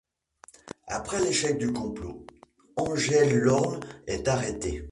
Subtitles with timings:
[0.87, 2.25] Après l'échec du complot,
[2.75, 4.89] Engelhorn est arrêté.